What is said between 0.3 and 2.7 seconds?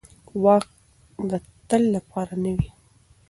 واک د تل لپاره نه وي